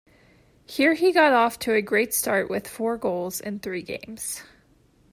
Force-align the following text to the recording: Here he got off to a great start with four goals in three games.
Here 0.65 0.95
he 0.95 1.11
got 1.11 1.31
off 1.31 1.59
to 1.59 1.75
a 1.75 1.81
great 1.83 2.11
start 2.11 2.49
with 2.49 2.67
four 2.67 2.97
goals 2.97 3.39
in 3.39 3.59
three 3.59 3.83
games. 3.83 4.41